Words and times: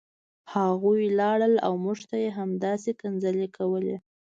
هغوی 0.53 1.01
لاړل 1.19 1.53
او 1.65 1.73
موږ 1.83 1.99
ته 2.09 2.15
یې 2.23 2.29
همداسې 2.39 2.91
کنځلې 3.01 3.47
کولې 3.57 3.97